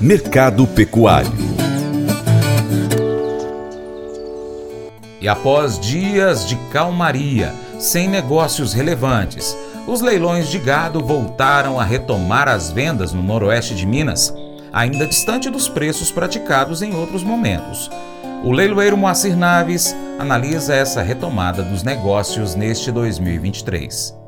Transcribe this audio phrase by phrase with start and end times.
[0.00, 1.50] Mercado Pecuário
[5.20, 9.56] E após dias de calmaria, sem negócios relevantes,
[9.86, 14.32] os leilões de gado voltaram a retomar as vendas no noroeste de Minas,
[14.72, 17.90] ainda distante dos preços praticados em outros momentos.
[18.42, 24.19] O leiloeiro Moacir Naves analisa essa retomada dos negócios neste 2023.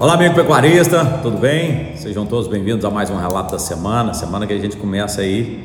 [0.00, 1.96] Olá, amigo pecuarista, tudo bem?
[1.96, 4.14] Sejam todos bem-vindos a mais um relato da semana.
[4.14, 5.64] Semana que a gente começa aí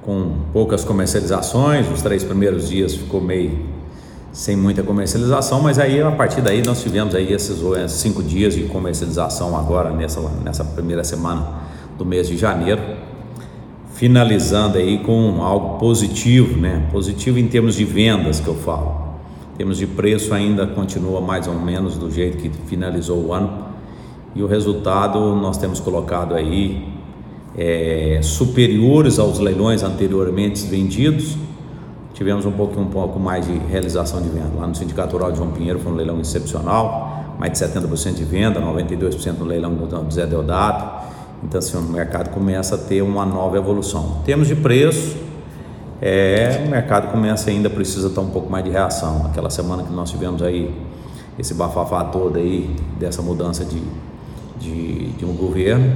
[0.00, 1.86] com poucas comercializações.
[1.92, 3.58] Os três primeiros dias ficou meio
[4.32, 8.62] sem muita comercialização, mas aí a partir daí nós tivemos aí esses cinco dias de
[8.62, 11.46] comercialização agora nessa, nessa primeira semana
[11.98, 12.80] do mês de janeiro,
[13.92, 16.88] finalizando aí com algo positivo, né?
[16.90, 18.99] Positivo em termos de vendas que eu falo.
[19.60, 23.66] Termos de preço ainda continua mais ou menos do jeito que finalizou o ano
[24.34, 26.88] e o resultado nós temos colocado aí
[27.54, 31.36] é, superiores aos leilões anteriormente vendidos
[32.14, 34.50] Tivemos um pouco, um pouco mais de realização de venda.
[34.58, 38.24] Lá no Sindicato Rural de João Pinheiro foi um leilão excepcional, mais de 70% de
[38.24, 41.06] venda, 92% no leilão do Zé Deodato.
[41.44, 44.20] Então, assim, o mercado começa a ter uma nova evolução.
[44.20, 45.16] Em termos de preço,
[46.00, 49.26] é, o mercado começa ainda, precisa estar um pouco mais de reação.
[49.26, 50.74] Aquela semana que nós tivemos aí,
[51.38, 53.82] esse bafafá todo aí, dessa mudança de,
[54.58, 55.92] de, de um governo,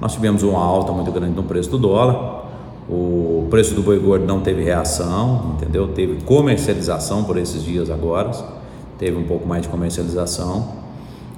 [0.00, 2.44] nós tivemos uma alta muito grande no preço do dólar,
[2.88, 5.88] o preço do boi gordo não teve reação, entendeu?
[5.88, 8.30] Teve comercialização por esses dias agora,
[8.98, 10.84] teve um pouco mais de comercialização.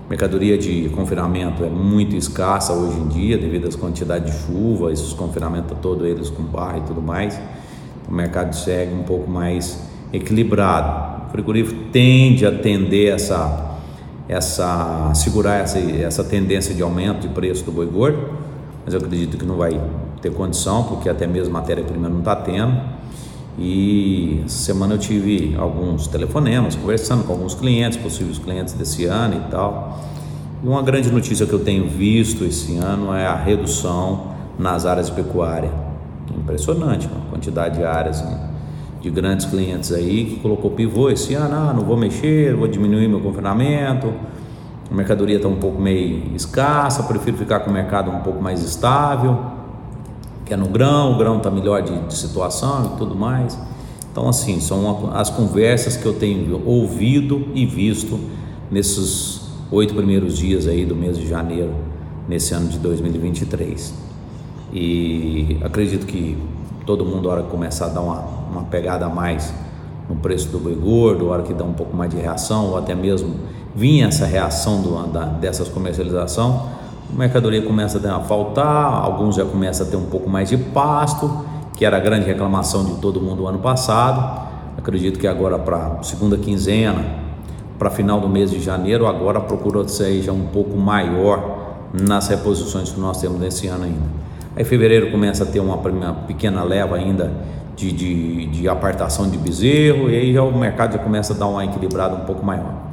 [0.09, 5.13] Mercadoria de confinamento é muito escassa hoje em dia devido às quantidades de chuva, esses
[5.13, 7.39] confinamentos todos eles com barra e tudo mais.
[8.09, 11.27] O mercado segue um pouco mais equilibrado.
[11.27, 13.65] O frigorífico tende a tender essa
[14.29, 18.31] essa segurar essa, essa tendência de aumento de preço do boi gordo,
[18.85, 19.81] mas eu acredito que não vai
[20.21, 22.81] ter condição, porque até mesmo matéria-prima não está tendo.
[23.59, 29.37] E essa semana eu tive alguns telefonemas, conversando com alguns clientes, possíveis clientes desse ano
[29.47, 30.05] e tal.
[30.63, 35.07] E uma grande notícia que eu tenho visto esse ano é a redução nas áreas
[35.07, 35.86] de pecuária.
[36.37, 38.51] Impressionante, a quantidade de áreas né,
[39.01, 43.09] de grandes clientes aí que colocou pivô esse ano, ah, não vou mexer, vou diminuir
[43.09, 44.13] meu confinamento,
[44.91, 48.63] a mercadoria está um pouco meio escassa, prefiro ficar com o mercado um pouco mais
[48.63, 49.57] estável
[50.47, 53.59] que é no grão, o grão está melhor de, de, situação e tudo mais.
[54.11, 58.19] Então, assim, são as conversas que eu tenho ouvido e visto
[58.71, 61.75] nesses oito primeiros dias aí do mês de janeiro,
[62.29, 64.06] nesse ano de 2023.
[64.73, 66.37] E acredito que
[66.85, 69.53] todo mundo, a hora que começar a dar uma, uma pegada a mais
[70.09, 72.79] no preço do boi gordo, a hora que dá um pouco mais de reação, ou
[72.79, 73.35] até mesmo
[73.75, 76.67] vinha essa reação do, da, dessas comercialização,
[77.13, 81.45] a mercadoria começa a faltar, alguns já começam a ter um pouco mais de pasto,
[81.77, 84.47] que era a grande reclamação de todo mundo ano passado.
[84.77, 87.05] Acredito que agora para segunda quinzena,
[87.79, 92.91] para final do mês de janeiro, agora a procura seja um pouco maior nas reposições
[92.91, 94.26] que nós temos nesse ano ainda.
[94.57, 97.31] Aí fevereiro começa a ter uma, uma pequena leva ainda
[97.77, 101.47] de, de, de, apartação de bezerro, e aí já o mercado já começa a dar
[101.47, 102.87] uma equilibrada um pouco maior.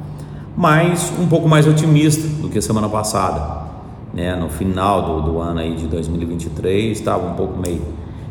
[0.54, 3.64] Mas um pouco mais otimista do que semana passada
[4.12, 7.82] né, no final do, do ano aí de 2023, estava um pouco meio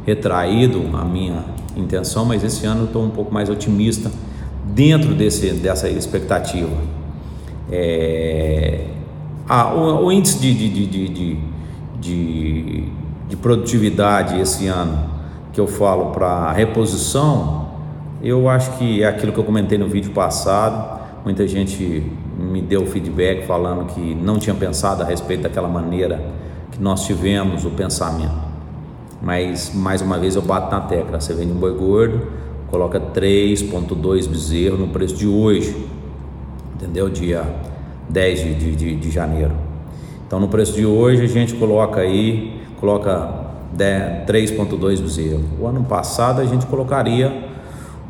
[0.05, 1.43] retraído a minha
[1.75, 4.11] intenção, mas esse ano estou um pouco mais otimista
[4.65, 6.71] dentro desse, dessa expectativa.
[7.71, 8.85] É,
[9.47, 11.07] a, o, o, índice de, de, de,
[11.99, 12.83] de,
[13.33, 15.09] de produtividade esse ano
[15.51, 17.67] que eu falo para reposição,
[18.21, 21.01] eu acho que é aquilo que eu comentei no vídeo passado.
[21.25, 26.23] Muita gente me deu feedback falando que não tinha pensado a respeito daquela maneira
[26.71, 28.35] que nós tivemos o pensamento.
[29.19, 32.27] Mas mais uma vez eu bato na tecla, você vende um boi gordo,
[32.69, 35.75] coloca 3.2 bezerro no preço de hoje,
[36.75, 37.09] entendeu?
[37.09, 37.43] Dia
[38.09, 39.53] 10 de, de, de janeiro.
[40.27, 43.29] Então no preço de hoje a gente coloca aí, coloca
[43.77, 45.41] 3.2 bezerro.
[45.57, 47.49] O ano passado a gente colocaria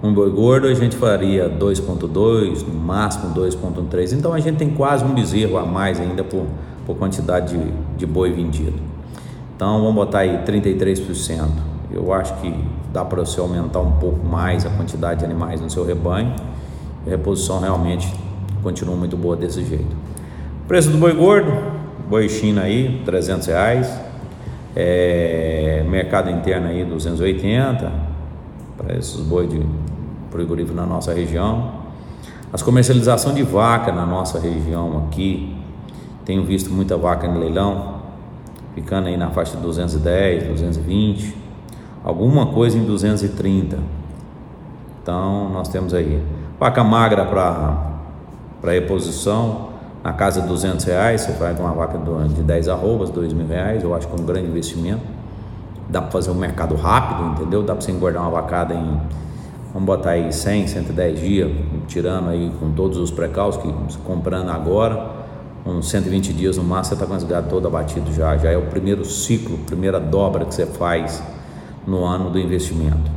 [0.01, 4.13] um boi gordo a gente faria 2.2, no máximo 2.3.
[4.13, 6.47] Então a gente tem quase um bezerro a mais ainda por,
[6.87, 8.73] por quantidade de, de boi vendido.
[9.55, 11.47] Então vamos botar aí 33%.
[11.91, 12.51] Eu acho que
[12.91, 16.35] dá para você aumentar um pouco mais a quantidade de animais no seu rebanho.
[17.05, 18.11] A reposição realmente
[18.63, 19.95] continua muito boa desse jeito.
[20.67, 21.53] Preço do boi gordo,
[22.09, 24.12] boi China aí, 300 reais.
[24.75, 27.91] É, mercado interno aí, 280
[28.77, 29.61] para esses boi de
[30.31, 31.83] frigorífico na nossa região.
[32.51, 35.55] As comercialização de vaca na nossa região aqui,
[36.25, 38.01] tenho visto muita vaca em leilão.
[38.73, 41.35] ficando aí na faixa de 210, 220,
[42.03, 43.77] alguma coisa em 230.
[45.01, 46.23] Então nós temos aí
[46.59, 49.72] vaca magra para reposição
[50.03, 53.83] na casa de 200 reais, você faz uma vaca de 10 arrobas, 2 mil reais,
[53.83, 55.01] eu acho que é um grande investimento.
[55.87, 57.63] Dá para fazer um mercado rápido, entendeu?
[57.63, 58.99] Dá para você engordar uma vacada em,
[59.73, 61.51] vamos botar aí 100, 110 dias,
[61.87, 65.23] tirando aí com todos os precauços que comprando agora
[65.65, 68.35] uns 120 dias no máximo, você está com esse gado todo abatido já.
[68.37, 71.23] Já é o primeiro ciclo, primeira dobra que você faz
[71.87, 73.11] no ano do investimento.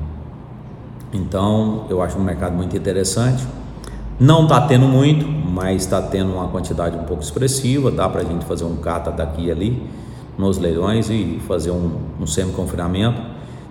[1.13, 3.45] Então, eu acho um mercado muito interessante.
[4.19, 7.91] Não está tendo muito, mas está tendo uma quantidade um pouco expressiva.
[7.91, 9.83] Dá para a gente fazer um cata daqui e ali
[10.39, 11.91] nos leilões e fazer um,
[12.21, 13.21] um semi-confinamento.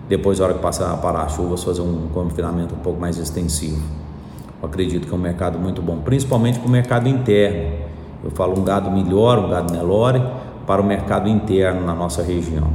[0.07, 3.18] Depois, na hora que passar a parar as chuvas, fazer um confinamento um pouco mais
[3.18, 3.81] extensivo.
[4.62, 7.86] Eu acredito que é um mercado muito bom, principalmente para o mercado interno
[8.25, 10.19] eu falo um gado melhor, um gado Nelore,
[10.65, 12.69] para o mercado interno na nossa região.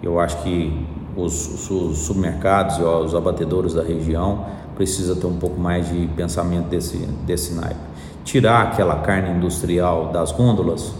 [0.00, 4.46] Eu acho que os, os supermercados e os abatedores da região
[4.76, 7.80] precisam ter um pouco mais de pensamento desse, desse naipe.
[8.24, 10.92] Tirar aquela carne industrial das gôndolas,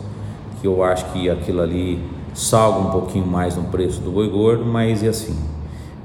[0.61, 2.03] que eu acho que aquilo ali
[2.35, 5.37] salga um pouquinho mais no preço do boi gordo, mas e assim,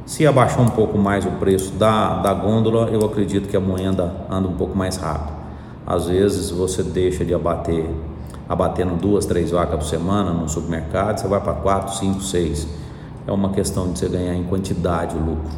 [0.05, 4.25] se abaixar um pouco mais o preço da, da gôndola, eu acredito que a moeda
[4.29, 5.37] anda um pouco mais rápido.
[5.85, 7.89] Às vezes você deixa de abater,
[8.47, 12.67] abatendo duas, três vacas por semana no supermercado, você vai para quatro, cinco, seis.
[13.27, 15.51] É uma questão de você ganhar em quantidade o lucro.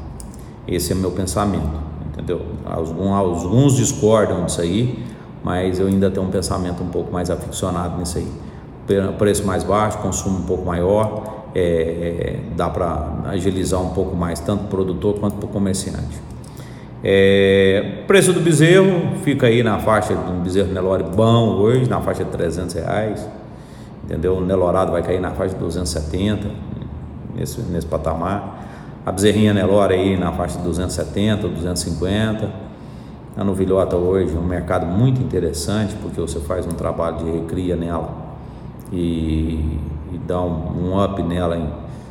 [0.68, 1.80] Esse é meu pensamento,
[2.12, 2.42] entendeu?
[2.66, 5.04] Alguns, alguns discordam disso aí,
[5.44, 8.28] mas eu ainda tenho um pensamento um pouco mais aficionado nisso aí.
[9.18, 14.40] Preço mais baixo, consumo um pouco maior, é, é, dá para agilizar um pouco mais,
[14.40, 16.22] tanto para o produtor quanto para o comerciante.
[17.04, 22.00] É, preço do bezerro fica aí na faixa de um bezerro Nelore bom hoje, na
[22.00, 23.28] faixa de 300 reais.
[24.04, 24.36] Entendeu?
[24.36, 26.48] O Nelorado vai cair na faixa de 270,
[27.36, 28.61] nesse, nesse patamar.
[29.04, 32.50] A bezerrinha Nelore aí na faixa de 270, 250.
[33.36, 37.76] A novilhota hoje é um mercado muito interessante, porque você faz um trabalho de recria
[37.76, 38.14] nela
[38.92, 39.80] e,
[40.12, 41.68] e dá um, um up nela em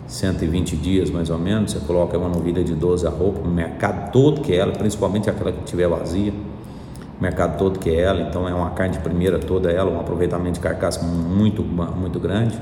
[0.09, 4.11] 120 dias mais ou menos, você coloca uma novilha de 12 a roupa, no mercado
[4.11, 8.23] todo que é ela, principalmente aquela que estiver vazia, o mercado todo que é ela,
[8.23, 12.59] então é uma carne de primeira toda ela, um aproveitamento de carcaça muito, muito grande.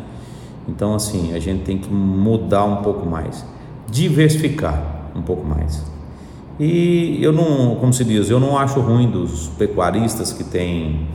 [0.69, 3.47] Então assim, a gente tem que mudar um pouco mais,
[3.91, 5.85] diversificar um pouco mais.
[6.59, 11.07] E eu não, como se diz, eu não acho ruim dos pecuaristas que têm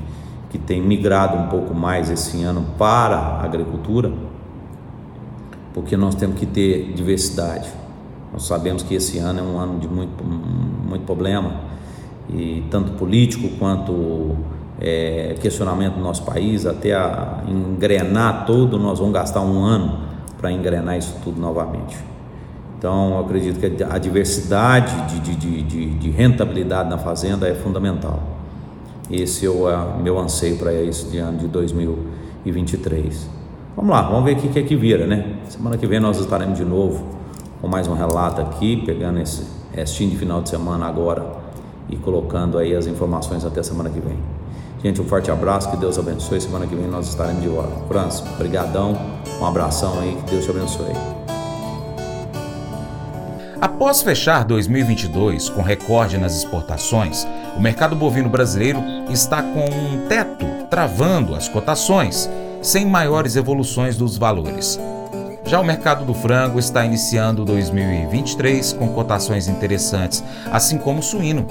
[0.49, 4.13] que têm migrado um pouco mais esse ano para a agricultura,
[5.73, 7.67] porque nós temos que ter diversidade.
[8.31, 11.55] Nós sabemos que esse ano é um ano de muito, muito problema,
[12.29, 14.35] e tanto político quanto
[14.79, 20.01] é, questionamento do nosso país, até a engrenar todo, nós vamos gastar um ano
[20.37, 22.12] para engrenar isso tudo novamente.
[22.83, 28.21] Então, acredito que a diversidade de, de, de, de rentabilidade na fazenda é fundamental.
[29.09, 33.29] Esse é o meu anseio para esse ano de 2023.
[33.73, 35.37] Vamos lá, vamos ver o que é que vira, né?
[35.47, 37.05] Semana que vem nós estaremos de novo
[37.61, 41.25] com mais um relato aqui, pegando esse restinho de final de semana agora
[41.87, 44.17] e colocando aí as informações até semana que vem.
[44.83, 46.41] Gente, um forte abraço, que Deus abençoe.
[46.41, 47.71] Semana que vem nós estaremos de volta.
[47.87, 48.93] Franz, brigadão,
[49.39, 51.22] um abração aí, que Deus te abençoe.
[53.63, 60.45] Após fechar 2022 com recorde nas exportações, o mercado bovino brasileiro está com um teto
[60.69, 62.29] travando as cotações
[62.61, 64.77] sem maiores evoluções dos valores.
[65.45, 71.47] Já o mercado do frango está iniciando 2023 com cotações interessantes, assim como o suíno.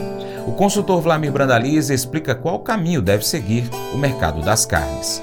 [0.47, 5.23] O consultor Vlamir Brandalize explica qual caminho deve seguir o mercado das carnes.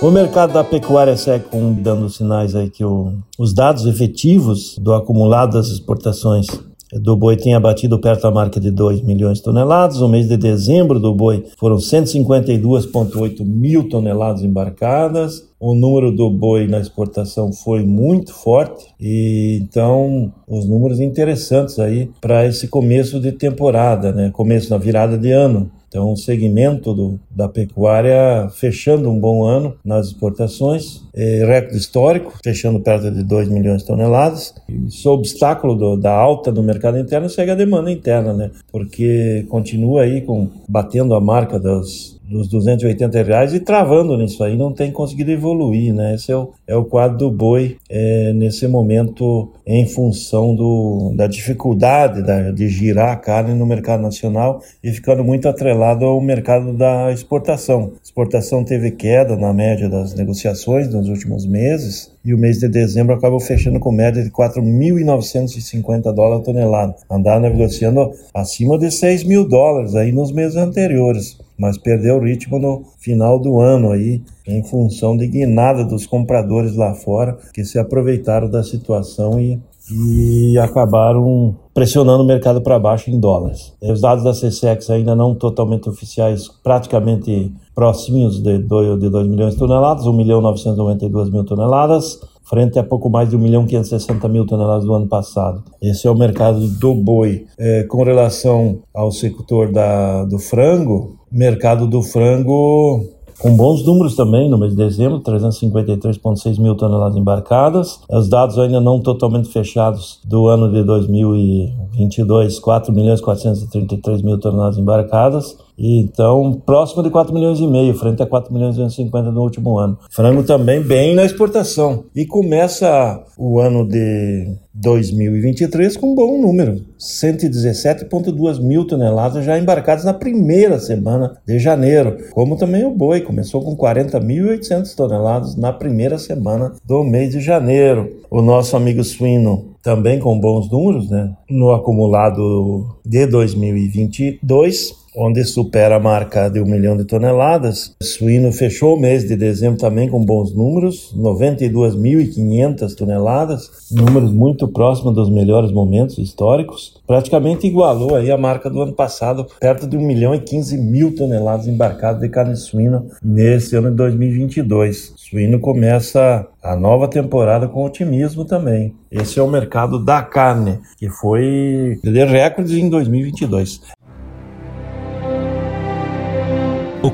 [0.00, 1.46] O mercado da pecuária segue
[1.82, 6.46] dando sinais aí que o, os dados efetivos do acumulado das exportações
[6.92, 10.00] do boi tinha batido perto da marca de 2 milhões de toneladas.
[10.00, 15.48] No mês de dezembro do boi foram 152,8 mil toneladas embarcadas.
[15.58, 22.08] O número do boi na exportação foi muito forte e então os números interessantes aí
[22.20, 24.30] para esse começo de temporada, né?
[24.32, 25.68] Começo na virada de ano.
[25.88, 32.34] Então, o segmento do, da pecuária fechando um bom ano nas exportações, é, recorde histórico,
[32.44, 34.54] fechando perto de 2 milhões de toneladas.
[34.68, 38.50] Isso obstáculo do, da alta do mercado interno segue a demanda interna, né?
[38.70, 44.56] Porque continua aí com batendo a marca dos dos 280 reais e travando nisso aí,
[44.56, 46.14] não tem conseguido evoluir, né?
[46.14, 51.26] Esse é o, é o quadro do boi é, nesse momento em função do, da
[51.26, 56.72] dificuldade da, de girar a carne no mercado nacional e ficando muito atrelado ao mercado
[56.72, 57.92] da exportação.
[57.94, 62.68] A exportação teve queda na média das negociações nos últimos meses e o mês de
[62.68, 66.96] dezembro acabou fechando com média de 4.950 dólares a tonelada.
[67.10, 72.58] Andaram negociando acima de 6 mil dólares aí nos meses anteriores mas perdeu o ritmo
[72.58, 77.78] no final do ano aí, em função de guinada dos compradores lá fora, que se
[77.78, 79.60] aproveitaram da situação e,
[79.90, 83.72] e acabaram pressionando o mercado para baixo em dólares.
[83.80, 89.54] Os dados da CSEX ainda não totalmente oficiais, praticamente próximos de 2, de 2 milhões
[89.54, 94.28] de toneladas, 1 milhão 992 mil toneladas, frente a pouco mais de 1 milhão 560
[94.28, 95.62] mil toneladas do ano passado.
[95.80, 97.46] Esse é o mercado do boi.
[97.58, 104.50] É, com relação ao setor da, do frango, mercado do frango com bons números também
[104.50, 108.00] no mês de dezembro, 353,6 mil toneladas embarcadas.
[108.10, 114.78] Os dados ainda não totalmente fechados do ano de 2022, 4 milhões 433 mil toneladas
[114.78, 115.56] embarcadas.
[115.78, 119.78] Então, próximo de 4 milhões e meio, frente a 4 milhões e 250 no último
[119.78, 119.96] ano.
[120.10, 122.04] Frango também bem na exportação.
[122.14, 130.04] E começa o ano de 2023 com um bom número, 117,2 mil toneladas já embarcadas
[130.04, 136.18] na primeira semana de janeiro, como também o boi, começou com 40.800 toneladas na primeira
[136.18, 138.18] semana do mês de janeiro.
[138.30, 141.32] O nosso amigo suíno também com bons números, né?
[141.48, 147.94] No acumulado de 2022, onde supera a marca de um milhão de toneladas.
[148.00, 155.14] Suíno fechou o mês de dezembro também com bons números, 92.500 toneladas, números muito próximos
[155.14, 157.00] dos melhores momentos históricos.
[157.04, 161.14] Praticamente igualou aí a marca do ano passado, perto de 1 milhão e 15 mil
[161.14, 165.14] toneladas embarcadas de carne suína nesse ano de 2022.
[165.16, 168.94] O suíno começa a nova temporada com otimismo também.
[169.10, 173.80] Esse é o mercado da carne, que foi de recordes em 2022.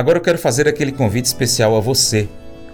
[0.00, 2.26] Agora eu quero fazer aquele convite especial a você.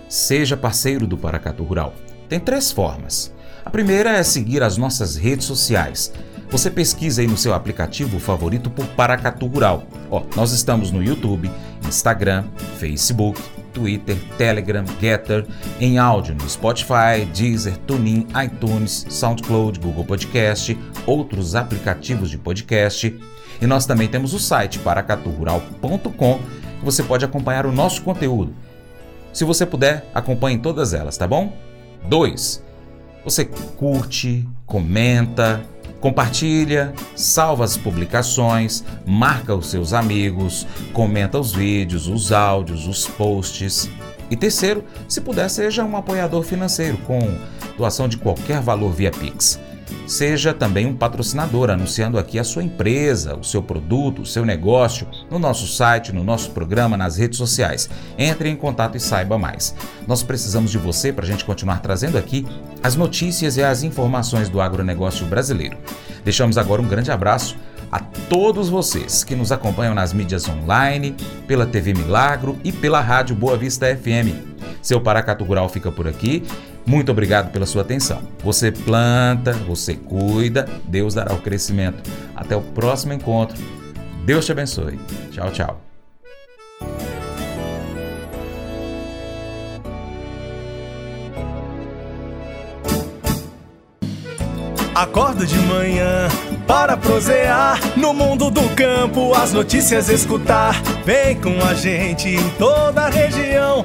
[0.09, 1.93] Seja parceiro do Paracatu Rural.
[2.29, 3.35] Tem três formas.
[3.65, 6.13] A primeira é seguir as nossas redes sociais.
[6.49, 9.89] Você pesquisa aí no seu aplicativo favorito por Paracatu Rural.
[10.09, 11.51] Ó, nós estamos no YouTube,
[11.89, 12.45] Instagram,
[12.79, 13.43] Facebook,
[13.73, 15.45] Twitter, Telegram, Getter,
[15.81, 23.19] em áudio no Spotify, Deezer, TuneIn, iTunes, SoundCloud, Google Podcast, outros aplicativos de podcast.
[23.61, 28.55] E nós também temos o site paracaturural.com você pode acompanhar o nosso conteúdo.
[29.33, 31.53] Se você puder, acompanhe todas elas, tá bom?
[32.09, 32.65] 2.
[33.25, 35.63] Você curte, comenta,
[36.01, 43.91] Compartilha, salva as publicações, marca os seus amigos, comenta os vídeos, os áudios, os posts.
[44.31, 47.19] E terceiro, se puder, seja um apoiador financeiro com
[47.77, 49.59] doação de qualquer valor via Pix.
[50.07, 55.07] Seja também um patrocinador, anunciando aqui a sua empresa, o seu produto, o seu negócio,
[55.31, 57.89] no nosso site, no nosso programa, nas redes sociais.
[58.17, 59.75] Entre em contato e saiba mais.
[60.07, 62.47] Nós precisamos de você para a gente continuar trazendo aqui
[62.83, 65.77] as notícias e as informações do agronegócio brasileiro.
[66.25, 67.57] Deixamos agora um grande abraço
[67.91, 71.15] a todos vocês que nos acompanham nas mídias online,
[71.47, 74.57] pela TV Milagro e pela Rádio Boa Vista FM.
[74.83, 76.43] Seu Paracatu Rural fica por aqui.
[76.87, 78.23] Muito obrigado pela sua atenção.
[78.45, 82.09] Você planta, você cuida, Deus dará o crescimento.
[82.35, 83.57] Até o próximo encontro.
[84.25, 84.99] Deus te abençoe.
[85.33, 85.81] Tchau, tchau.
[94.95, 96.29] Acordo de manhã
[96.67, 100.81] para prosear no mundo do campo, as notícias escutar.
[101.05, 103.85] Vem com a gente em toda a região